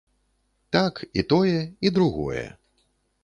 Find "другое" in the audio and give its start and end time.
1.97-2.47